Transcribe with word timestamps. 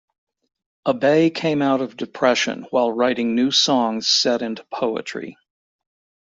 Abay 0.83 1.29
came 1.29 1.61
out 1.61 1.79
of 1.79 1.95
depression 1.95 2.65
while 2.71 2.91
writing 2.91 3.35
new 3.35 3.51
songs 3.51 4.07
set 4.07 4.41
into 4.41 4.63
poetry. 4.71 5.37